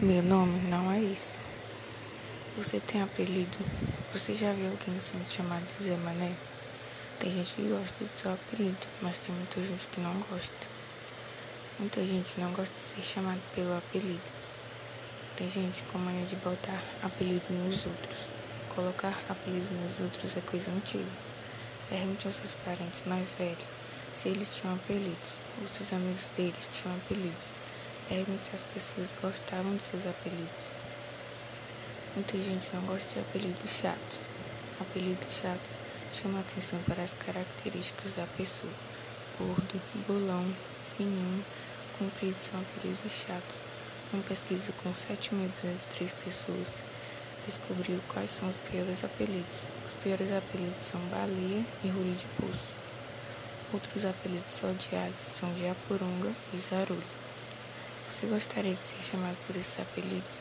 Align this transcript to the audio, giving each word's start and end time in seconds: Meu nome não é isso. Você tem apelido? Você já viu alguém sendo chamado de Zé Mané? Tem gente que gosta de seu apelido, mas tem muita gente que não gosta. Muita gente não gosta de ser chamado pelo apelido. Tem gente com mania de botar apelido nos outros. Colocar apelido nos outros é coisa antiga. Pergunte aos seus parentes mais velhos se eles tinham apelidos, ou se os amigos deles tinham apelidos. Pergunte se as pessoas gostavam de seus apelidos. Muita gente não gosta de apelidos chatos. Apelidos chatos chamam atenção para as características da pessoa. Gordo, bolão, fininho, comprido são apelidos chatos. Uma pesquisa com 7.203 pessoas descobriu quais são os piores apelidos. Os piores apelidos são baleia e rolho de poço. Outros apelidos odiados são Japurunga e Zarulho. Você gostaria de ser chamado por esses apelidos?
Meu 0.00 0.22
nome 0.22 0.60
não 0.68 0.92
é 0.92 1.00
isso. 1.00 1.32
Você 2.56 2.78
tem 2.78 3.02
apelido? 3.02 3.58
Você 4.12 4.32
já 4.32 4.52
viu 4.52 4.70
alguém 4.70 5.00
sendo 5.00 5.28
chamado 5.28 5.66
de 5.66 5.82
Zé 5.82 5.96
Mané? 5.96 6.36
Tem 7.18 7.32
gente 7.32 7.56
que 7.56 7.62
gosta 7.62 8.04
de 8.04 8.16
seu 8.16 8.32
apelido, 8.32 8.86
mas 9.02 9.18
tem 9.18 9.34
muita 9.34 9.60
gente 9.60 9.88
que 9.88 10.00
não 10.00 10.14
gosta. 10.30 10.68
Muita 11.80 12.04
gente 12.06 12.38
não 12.38 12.52
gosta 12.52 12.72
de 12.72 12.80
ser 12.80 13.02
chamado 13.02 13.40
pelo 13.56 13.76
apelido. 13.76 14.22
Tem 15.36 15.50
gente 15.50 15.82
com 15.90 15.98
mania 15.98 16.26
de 16.26 16.36
botar 16.36 16.80
apelido 17.02 17.52
nos 17.52 17.84
outros. 17.84 18.18
Colocar 18.72 19.18
apelido 19.28 19.68
nos 19.82 19.98
outros 19.98 20.36
é 20.36 20.40
coisa 20.42 20.70
antiga. 20.70 21.10
Pergunte 21.90 22.28
aos 22.28 22.36
seus 22.36 22.54
parentes 22.64 23.02
mais 23.04 23.34
velhos 23.34 23.68
se 24.12 24.28
eles 24.28 24.48
tinham 24.54 24.76
apelidos, 24.76 25.40
ou 25.60 25.66
se 25.66 25.82
os 25.82 25.92
amigos 25.92 26.28
deles 26.36 26.68
tinham 26.72 26.96
apelidos. 26.98 27.67
Pergunte 28.08 28.46
se 28.46 28.54
as 28.54 28.62
pessoas 28.62 29.08
gostavam 29.20 29.76
de 29.76 29.82
seus 29.82 30.06
apelidos. 30.06 30.72
Muita 32.14 32.38
gente 32.38 32.70
não 32.72 32.80
gosta 32.86 33.12
de 33.12 33.20
apelidos 33.20 33.70
chatos. 33.70 34.18
Apelidos 34.80 35.30
chatos 35.34 35.74
chamam 36.10 36.40
atenção 36.40 36.78
para 36.86 37.02
as 37.02 37.12
características 37.12 38.14
da 38.14 38.26
pessoa. 38.34 38.72
Gordo, 39.38 39.78
bolão, 40.06 40.50
fininho, 40.96 41.44
comprido 41.98 42.38
são 42.38 42.58
apelidos 42.58 43.12
chatos. 43.12 43.58
Uma 44.10 44.22
pesquisa 44.22 44.72
com 44.82 44.90
7.203 44.90 46.14
pessoas 46.24 46.82
descobriu 47.44 48.00
quais 48.08 48.30
são 48.30 48.48
os 48.48 48.56
piores 48.56 49.04
apelidos. 49.04 49.66
Os 49.86 49.92
piores 50.02 50.32
apelidos 50.32 50.82
são 50.82 51.00
baleia 51.10 51.62
e 51.84 51.88
rolho 51.88 52.14
de 52.14 52.26
poço. 52.40 52.74
Outros 53.70 54.06
apelidos 54.06 54.62
odiados 54.62 55.20
são 55.20 55.54
Japurunga 55.58 56.32
e 56.54 56.58
Zarulho. 56.58 57.27
Você 58.18 58.26
gostaria 58.26 58.74
de 58.74 58.84
ser 58.84 59.00
chamado 59.04 59.36
por 59.46 59.54
esses 59.54 59.78
apelidos? 59.78 60.40